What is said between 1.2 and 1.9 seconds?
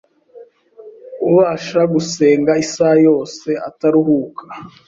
ubasha